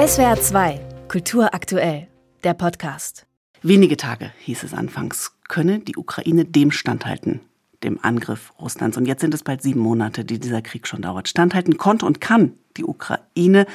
[0.00, 2.08] SWR 2, Kultur aktuell,
[2.42, 3.26] der Podcast.
[3.60, 7.40] Wenige Tage, hieß es anfangs, könne die Ukraine dem standhalten,
[7.84, 8.96] dem Angriff Russlands.
[8.96, 11.28] Und jetzt sind es bald sieben Monate, die dieser Krieg schon dauert.
[11.28, 13.66] Standhalten konnte und kann die Ukraine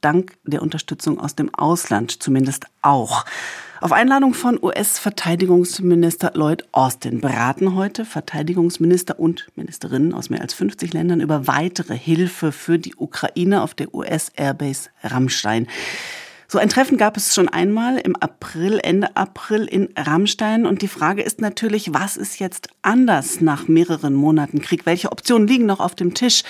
[0.00, 3.24] dank der Unterstützung aus dem Ausland zumindest auch.
[3.80, 10.94] Auf Einladung von US-Verteidigungsminister Lloyd Austin beraten heute Verteidigungsminister und Ministerinnen aus mehr als 50
[10.94, 15.66] Ländern über weitere Hilfe für die Ukraine auf der US-Airbase Rammstein.
[16.48, 20.64] So ein Treffen gab es schon einmal im April, Ende April in Rammstein.
[20.64, 24.86] Und die Frage ist natürlich, was ist jetzt anders nach mehreren Monaten Krieg?
[24.86, 26.44] Welche Optionen liegen noch auf dem Tisch?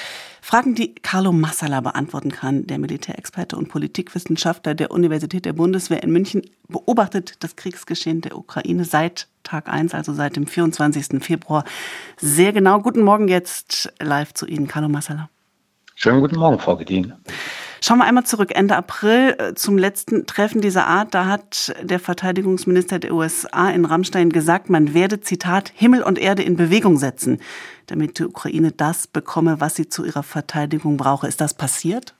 [0.46, 2.68] Fragen, die Carlo Massala beantworten kann.
[2.68, 8.84] Der Militärexperte und Politikwissenschaftler der Universität der Bundeswehr in München beobachtet das Kriegsgeschehen der Ukraine
[8.84, 11.20] seit Tag 1, also seit dem 24.
[11.20, 11.64] Februar.
[12.16, 12.78] Sehr genau.
[12.78, 15.30] Guten Morgen jetzt live zu Ihnen, Carlo Massala.
[15.96, 17.14] Schönen guten Morgen, Frau Gedien.
[17.80, 18.52] Schauen wir einmal zurück.
[18.54, 21.14] Ende April äh, zum letzten Treffen dieser Art.
[21.14, 26.42] Da hat der Verteidigungsminister der USA in Rammstein gesagt, man werde, Zitat, Himmel und Erde
[26.42, 27.40] in Bewegung setzen,
[27.86, 31.26] damit die Ukraine das bekomme, was sie zu ihrer Verteidigung brauche.
[31.26, 32.14] Ist das passiert?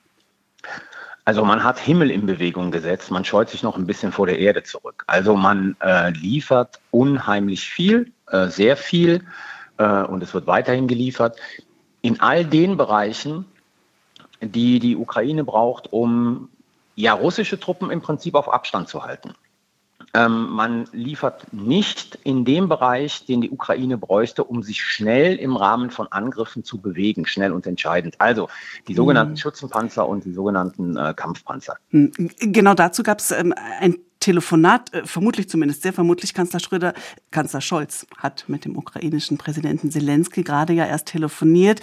[1.25, 4.39] Also man hat Himmel in Bewegung gesetzt, man scheut sich noch ein bisschen vor der
[4.39, 5.03] Erde zurück.
[5.07, 9.25] Also man äh, liefert unheimlich viel, äh, sehr viel
[9.75, 11.35] äh, und es wird weiterhin geliefert.
[12.01, 13.43] In all den Bereichen,
[14.41, 16.49] die die Ukraine braucht, um
[16.95, 19.33] ja russische Truppen im Prinzip auf Abstand zu halten.
[20.13, 25.55] Ähm, man liefert nicht in dem Bereich, den die Ukraine bräuchte, um sich schnell im
[25.55, 28.15] Rahmen von Angriffen zu bewegen, schnell und entscheidend.
[28.19, 28.47] Also
[28.87, 29.37] die sogenannten mhm.
[29.37, 31.77] Schützenpanzer und die sogenannten äh, Kampfpanzer.
[31.89, 36.93] Hm, genau dazu gab es ähm, ein Telefonat, äh, vermutlich zumindest sehr vermutlich Kanzler Schröder,
[37.31, 41.81] Kanzler Scholz hat mit dem ukrainischen Präsidenten Zelensky gerade ja erst telefoniert.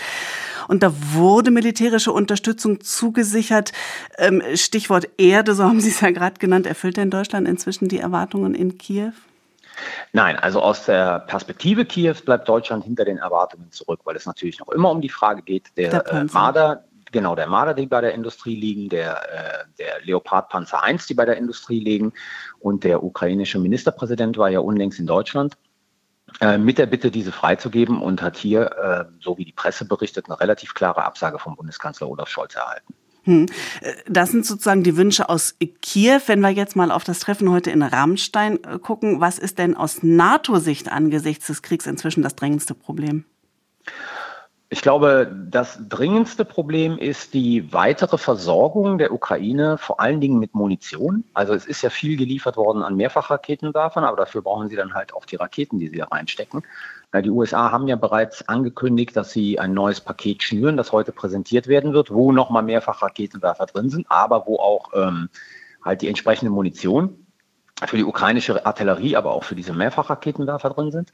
[0.69, 3.73] Und da wurde militärische Unterstützung zugesichert.
[4.19, 6.67] Ähm, Stichwort Erde, so haben Sie es ja gerade genannt.
[6.67, 9.13] Erfüllt denn Deutschland inzwischen die Erwartungen in Kiew?
[10.13, 14.59] Nein, also aus der Perspektive Kiews bleibt Deutschland hinter den Erwartungen zurück, weil es natürlich
[14.61, 16.85] noch immer um die Frage geht, der, der äh, Marder,
[17.15, 21.15] genau, der Marder, die bei der Industrie liegen, der, äh, der Leopard Panzer 1, die
[21.15, 22.13] bei der Industrie liegen.
[22.59, 25.57] Und der ukrainische Ministerpräsident war ja unlängst in Deutschland
[26.41, 30.27] äh, mit der Bitte, diese freizugeben und hat hier, äh, so wie die Presse berichtet,
[30.27, 32.95] eine relativ klare Absage vom Bundeskanzler Olaf Scholz erhalten.
[33.23, 33.47] Hm.
[33.81, 36.21] Äh, das sind sozusagen die Wünsche aus Kiew.
[36.27, 40.03] Wenn wir jetzt mal auf das Treffen heute in Rammstein gucken, was ist denn aus
[40.03, 43.25] NATO-Sicht angesichts des Kriegs inzwischen das drängendste Problem?
[44.75, 50.57] Ich glaube, das dringendste Problem ist die weitere Versorgung der Ukraine, vor allen Dingen mit
[50.57, 51.23] Munition.
[51.33, 55.15] Also es ist ja viel geliefert worden an Mehrfachraketenwerfern, aber dafür brauchen sie dann halt
[55.15, 56.65] auch die Raketen, die sie da reinstecken.
[57.15, 61.69] Die USA haben ja bereits angekündigt, dass sie ein neues Paket schnüren, das heute präsentiert
[61.69, 65.29] werden wird, wo nochmal Mehrfachraketenwerfer drin sind, aber wo auch ähm,
[65.85, 67.24] halt die entsprechende Munition
[67.87, 71.13] für die ukrainische Artillerie, aber auch für diese Mehrfachraketenwerfer drin sind.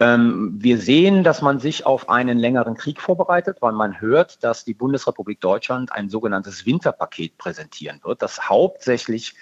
[0.00, 4.64] Ähm, wir sehen, dass man sich auf einen längeren Krieg vorbereitet, weil man hört, dass
[4.64, 9.34] die Bundesrepublik Deutschland ein sogenanntes Winterpaket präsentieren wird, das hauptsächlich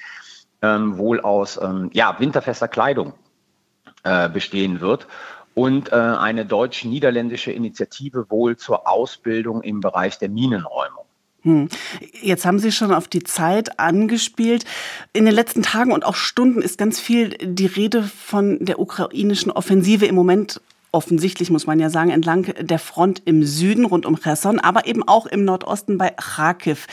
[0.61, 3.15] ähm, wohl aus ähm, ja, winterfester Kleidung
[4.05, 5.07] äh, bestehen wird
[5.55, 11.05] und äh, eine deutsch-niederländische Initiative wohl zur Ausbildung im Bereich der Minenräumung.
[11.43, 11.69] Hm.
[12.21, 14.65] Jetzt haben Sie schon auf die Zeit angespielt.
[15.13, 19.53] In den letzten Tagen und auch Stunden ist ganz viel die Rede von der ukrainischen
[19.53, 24.19] Offensive im Moment offensichtlich, muss man ja sagen, entlang der Front im Süden rund um
[24.21, 26.87] Cherson, aber eben auch im Nordosten bei Kharkiv.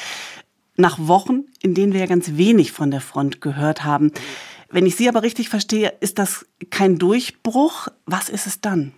[0.78, 4.12] Nach Wochen, in denen wir ja ganz wenig von der Front gehört haben.
[4.69, 7.88] Wenn ich Sie aber richtig verstehe, ist das kein Durchbruch.
[8.06, 8.92] Was ist es dann?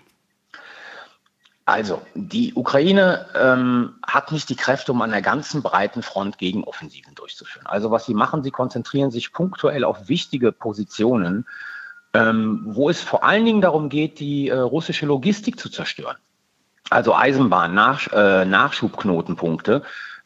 [1.66, 7.14] Also, die Ukraine ähm, hat nicht die Kräfte, um an der ganzen breiten Front Gegenoffensiven
[7.14, 7.68] durchzuführen.
[7.68, 11.46] Also, was sie machen, sie konzentrieren sich punktuell auf wichtige Positionen,
[12.14, 16.18] ähm, wo es vor allen Dingen darum geht, die äh, russische Logistik zu zerstören.
[16.90, 19.84] Also Eisenbahn, Nach, äh, Nachschubknotenpunkte,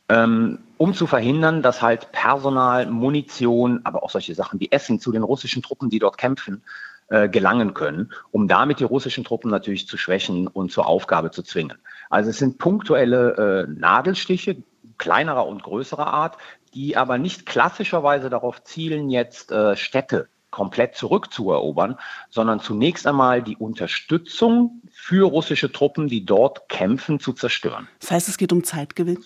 [0.10, 5.12] ähm, um zu verhindern, dass halt Personal, Munition, aber auch solche Sachen wie Essen zu
[5.12, 6.64] den russischen Truppen, die dort kämpfen,
[7.12, 11.44] äh, gelangen können, um damit die russischen Truppen natürlich zu schwächen und zur Aufgabe zu
[11.44, 11.78] zwingen.
[12.10, 14.64] Also es sind punktuelle äh, Nadelstiche
[14.98, 16.38] kleinerer und größerer Art,
[16.74, 21.98] die aber nicht klassischerweise darauf zielen, jetzt äh, Städte komplett zurückzuerobern,
[22.30, 27.88] sondern zunächst einmal die Unterstützung für russische Truppen, die dort kämpfen, zu zerstören.
[28.00, 29.20] Das heißt, es geht um Zeitgewinn?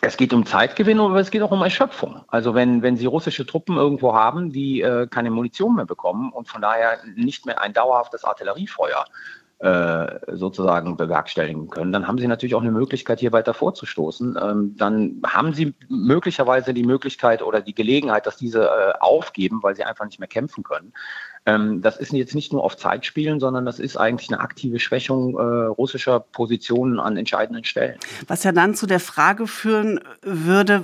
[0.00, 2.24] Es geht um Zeitgewinn, aber es geht auch um Erschöpfung.
[2.28, 6.48] Also wenn, wenn Sie russische Truppen irgendwo haben, die äh, keine Munition mehr bekommen und
[6.48, 9.04] von daher nicht mehr ein dauerhaftes Artilleriefeuer
[9.58, 14.38] äh, sozusagen bewerkstelligen können, dann haben Sie natürlich auch eine Möglichkeit, hier weiter vorzustoßen.
[14.40, 19.74] Ähm, dann haben Sie möglicherweise die Möglichkeit oder die Gelegenheit, dass diese äh, aufgeben, weil
[19.74, 20.92] sie einfach nicht mehr kämpfen können.
[21.46, 24.80] Ähm, das ist jetzt nicht nur auf Zeit spielen, sondern das ist eigentlich eine aktive
[24.80, 27.98] Schwächung äh, russischer Positionen an entscheidenden Stellen.
[28.26, 30.82] Was ja dann zu der Frage führen würde,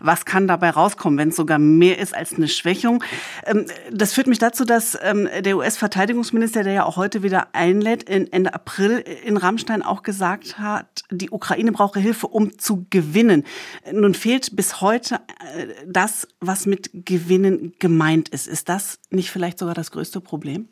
[0.00, 3.04] was kann dabei rauskommen, wenn es sogar mehr ist als eine Schwächung.
[3.44, 8.08] Ähm, das führt mich dazu, dass ähm, der US-Verteidigungsminister, der ja auch heute wieder einlädt,
[8.08, 13.44] Ende April in Rammstein auch gesagt hat, die Ukraine brauche Hilfe, um zu gewinnen.
[13.92, 18.46] Nun fehlt bis heute äh, das, was mit Gewinnen gemeint ist.
[18.46, 20.68] Ist das nicht vielleicht sogar das das größte Problem?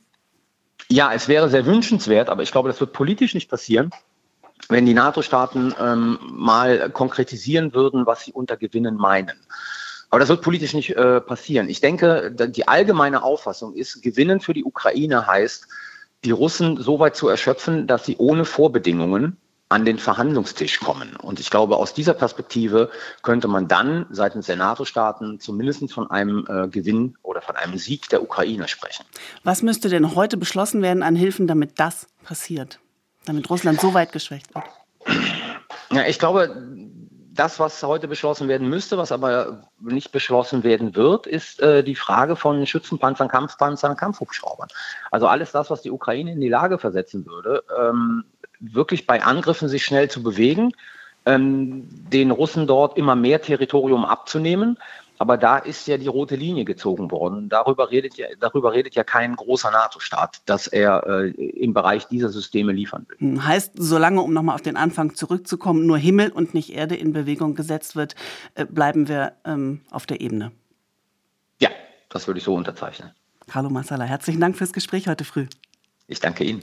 [0.89, 3.91] Ja, es wäre sehr wünschenswert, aber ich glaube, das wird politisch nicht passieren,
[4.69, 9.39] wenn die NATO-Staaten ähm, mal konkretisieren würden, was sie unter Gewinnen meinen.
[10.11, 11.69] Aber das wird politisch nicht äh, passieren.
[11.69, 15.69] Ich denke, die allgemeine Auffassung ist, Gewinnen für die Ukraine heißt,
[16.25, 19.37] die Russen so weit zu erschöpfen, dass sie ohne Vorbedingungen
[19.71, 21.17] an den Verhandlungstisch kommen.
[21.17, 22.91] Und ich glaube, aus dieser Perspektive
[23.23, 28.09] könnte man dann seitens der NATO-Staaten zumindest von einem äh, Gewinn oder von einem Sieg
[28.09, 29.07] der Ukraine sprechen.
[29.45, 32.81] Was müsste denn heute beschlossen werden an Hilfen, damit das passiert?
[33.27, 34.65] Damit Russland so weit geschwächt wird?
[35.93, 36.67] Ja, ich glaube,
[37.33, 41.95] das, was heute beschlossen werden müsste, was aber nicht beschlossen werden wird, ist äh, die
[41.95, 44.69] Frage von Schützenpanzern, Kampfpanzern, Kampfhubschraubern.
[45.13, 48.25] Also alles das, was die Ukraine in die Lage versetzen würde, ähm,
[48.61, 50.73] wirklich bei Angriffen sich schnell zu bewegen,
[51.27, 54.79] ähm, den Russen dort immer mehr Territorium abzunehmen.
[55.19, 57.51] Aber da ist ja die rote Linie gezogen worden.
[57.51, 62.31] Darüber redet ja, darüber redet ja kein großer NATO-Staat, dass er äh, im Bereich dieser
[62.31, 63.19] Systeme liefern will.
[63.19, 67.13] Hm, heißt, solange, um nochmal auf den Anfang zurückzukommen, nur Himmel und nicht Erde in
[67.13, 68.15] Bewegung gesetzt wird,
[68.55, 70.53] äh, bleiben wir ähm, auf der Ebene.
[71.61, 71.69] Ja,
[72.09, 73.11] das würde ich so unterzeichnen.
[73.47, 75.49] Carlo Massala, herzlichen Dank fürs Gespräch heute früh.
[76.07, 76.63] Ich danke Ihnen.